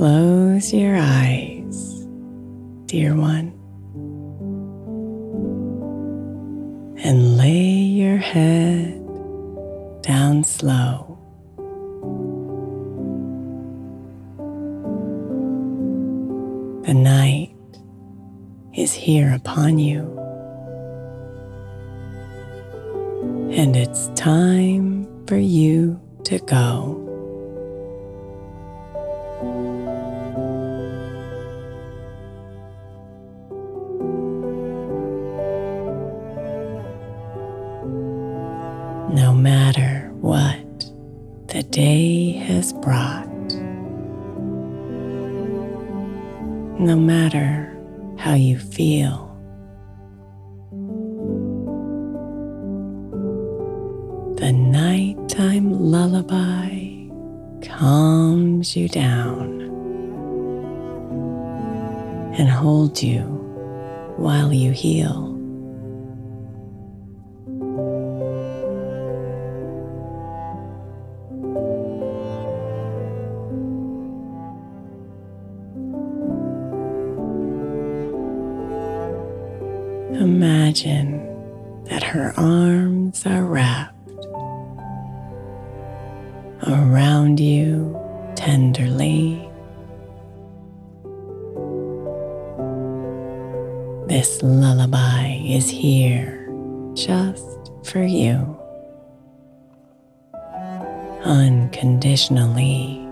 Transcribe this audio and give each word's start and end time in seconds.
Close 0.00 0.72
your 0.72 0.96
eyes, 0.96 2.06
dear 2.86 3.14
one, 3.14 3.52
and 7.04 7.36
lay 7.36 7.68
your 7.68 8.16
head 8.16 8.94
down 10.00 10.42
slow. 10.42 11.18
The 16.86 16.94
night 16.94 17.54
is 18.74 18.94
here 18.94 19.34
upon 19.34 19.78
you, 19.78 20.00
and 23.52 23.76
it's 23.76 24.08
time 24.14 25.26
for 25.26 25.36
you 25.36 26.00
to 26.24 26.38
go. 26.38 27.09
No 46.80 46.96
matter 46.96 47.76
how 48.16 48.32
you 48.32 48.58
feel. 48.58 49.26
The 54.38 54.50
nighttime 54.50 55.72
lullaby 55.72 57.10
calms 57.62 58.74
you 58.74 58.88
down 58.88 59.60
and 62.38 62.48
holds 62.48 63.02
you 63.02 63.24
while 64.16 64.50
you 64.50 64.70
heal. 64.72 65.39
Imagine 80.20 81.26
that 81.84 82.02
her 82.02 82.34
arms 82.36 83.24
are 83.24 83.42
wrapped 83.42 83.96
around 86.68 87.40
you 87.40 87.98
tenderly. 88.36 89.48
This 94.08 94.42
lullaby 94.42 95.40
is 95.42 95.70
here 95.70 96.46
just 96.92 97.72
for 97.82 98.02
you, 98.04 98.58
unconditionally. 101.24 103.09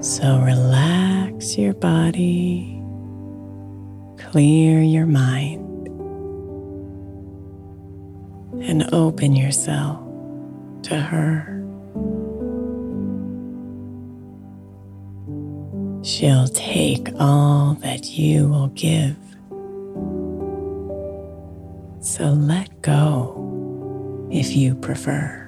So 0.00 0.38
relax 0.38 1.58
your 1.58 1.74
body, 1.74 2.80
clear 4.18 4.80
your 4.80 5.06
mind, 5.06 5.88
and 8.62 8.88
open 8.92 9.34
yourself 9.34 10.00
to 10.84 10.96
her. 10.96 11.52
She'll 16.04 16.48
take 16.48 17.08
all 17.18 17.74
that 17.80 18.10
you 18.10 18.48
will 18.48 18.68
give. 18.68 19.16
So 22.00 22.26
let 22.26 22.82
go 22.82 24.28
if 24.30 24.54
you 24.54 24.76
prefer. 24.76 25.45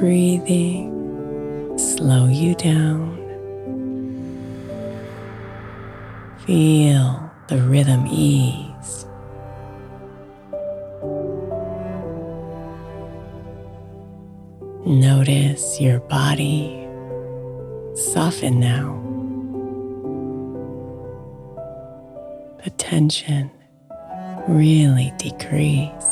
Breathing 0.00 1.76
slow 1.76 2.26
you 2.26 2.54
down. 2.54 3.18
Feel 6.46 7.30
the 7.48 7.58
rhythm 7.58 8.06
ease. 8.06 9.04
Notice 14.86 15.78
your 15.78 16.00
body 16.00 16.88
soften 17.94 18.58
now. 18.58 18.96
The 22.64 22.70
tension 22.70 23.50
really 24.48 25.12
decrease. 25.18 26.09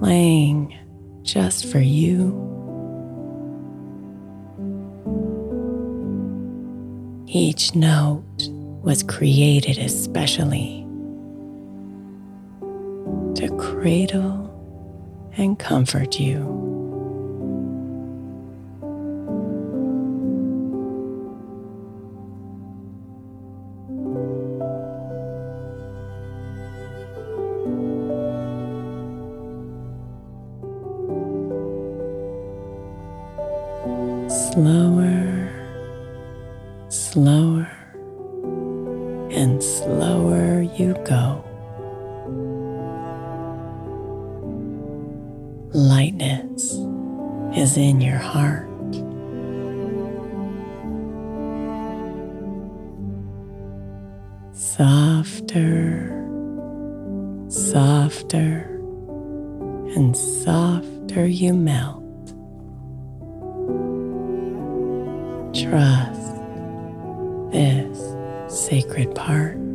Playing 0.00 0.74
just 1.22 1.66
for 1.70 1.78
you? 1.78 2.32
Each 7.26 7.74
note 7.74 8.48
was 8.82 9.02
created 9.02 9.76
especially 9.76 10.86
to 13.34 13.54
cradle 13.58 14.48
and 15.36 15.58
comfort 15.58 16.18
you. 16.18 16.69
Is 47.56 47.76
in 47.76 48.00
your 48.00 48.18
heart. 48.18 48.68
Softer, 54.52 56.08
softer, 57.48 58.76
and 59.96 60.16
softer 60.16 61.26
you 61.26 61.52
melt. 61.52 62.04
Trust 65.54 66.36
this 67.52 67.98
sacred 68.48 69.14
part. 69.14 69.69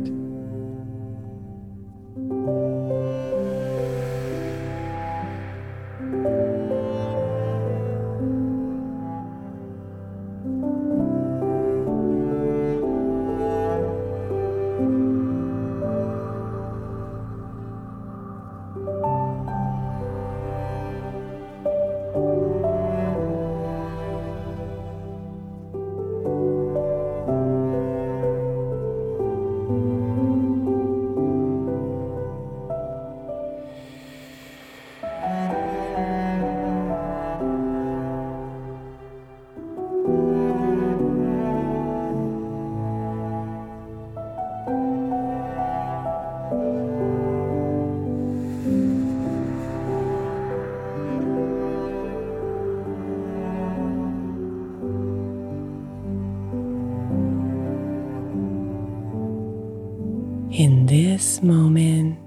Moment, 61.42 62.18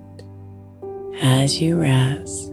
as 1.22 1.62
you 1.62 1.80
rest, 1.80 2.52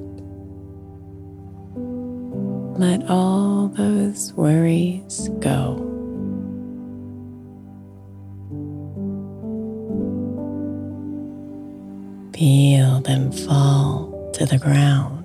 let 2.78 3.08
all 3.08 3.68
those 3.68 4.32
worries 4.34 5.28
go. 5.40 5.82
Feel 12.34 13.00
them 13.00 13.32
fall 13.32 14.30
to 14.34 14.44
the 14.44 14.58
ground, 14.58 15.24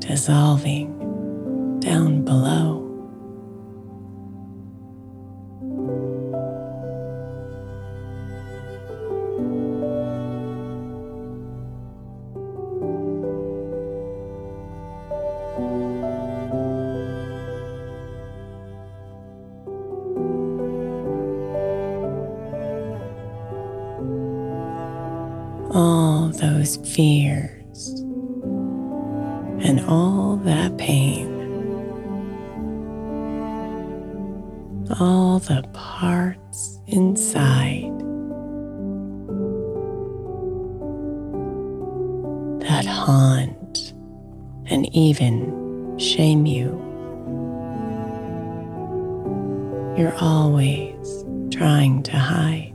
dissolving 0.00 1.80
down 1.80 2.22
below. 2.24 2.85
Inside 37.26 37.90
that 42.60 42.86
haunt 42.86 43.94
and 44.66 44.88
even 44.94 45.98
shame 45.98 46.46
you. 46.46 46.70
You're 49.98 50.16
always 50.20 51.24
trying 51.50 52.04
to 52.04 52.16
hide. 52.16 52.65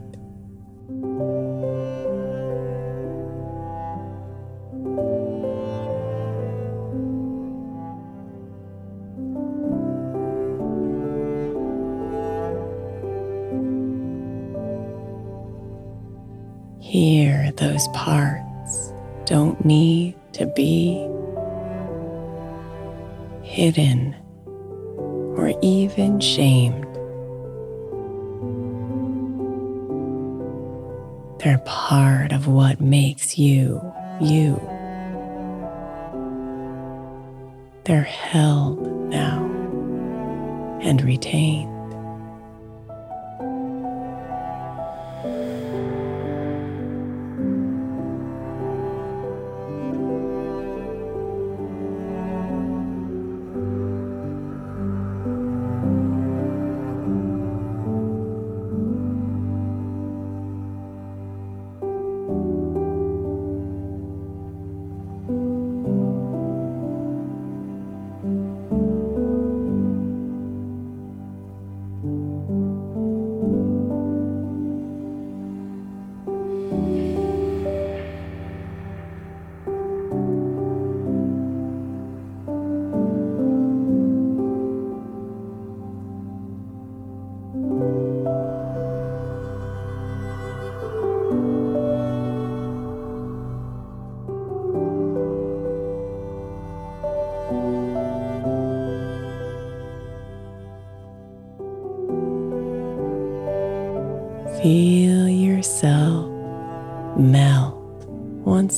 Hidden 23.62 24.12
or 25.36 25.54
even 25.62 26.18
shamed. 26.18 26.84
They're 31.38 31.62
part 31.64 32.32
of 32.32 32.48
what 32.48 32.80
makes 32.80 33.38
you, 33.38 33.80
you. 34.20 34.60
They're 37.84 38.02
held 38.02 38.80
now 39.08 39.44
and 40.82 41.00
retained. 41.00 41.81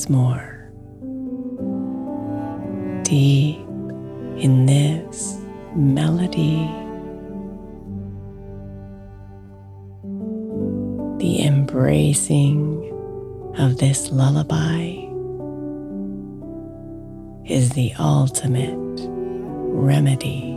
Once 0.05 0.09
more 0.09 0.71
deep 3.03 3.59
in 4.37 4.65
this 4.65 5.37
melody. 5.75 6.69
The 11.19 11.45
embracing 11.45 12.83
of 13.57 13.77
this 13.77 14.11
lullaby 14.11 15.01
is 17.45 17.69
the 17.71 17.93
ultimate 17.99 18.99
remedy. 19.07 20.54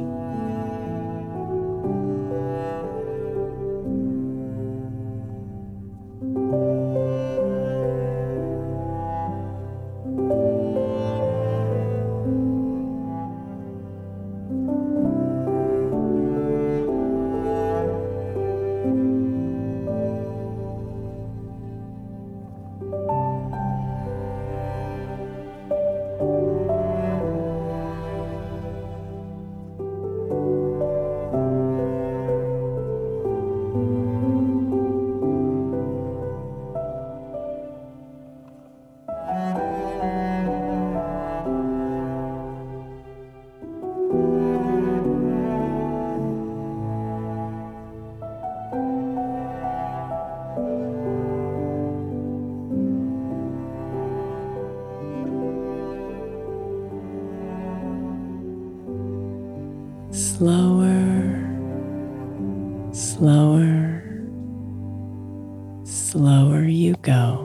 Slower, 60.39 61.35
slower, 62.93 64.05
slower 65.85 66.63
you 66.63 66.95
go. 67.03 67.45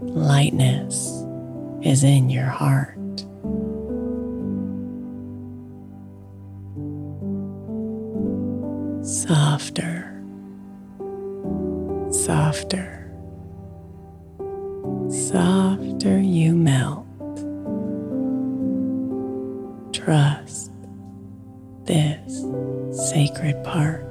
Lightness 0.00 1.22
is 1.82 2.02
in 2.02 2.28
your 2.28 2.46
heart. 2.46 2.97
Sacred 23.38 23.62
part. 23.62 24.07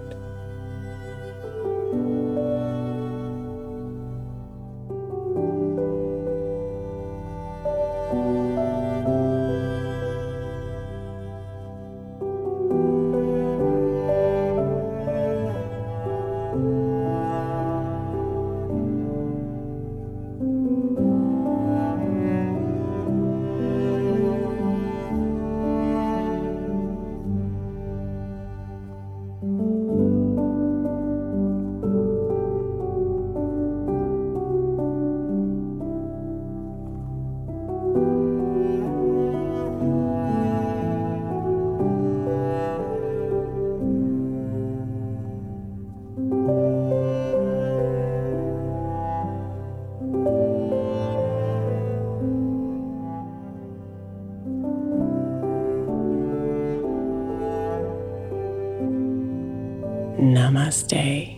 Namaste. 60.68 61.38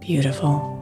Beautiful. 0.00 0.77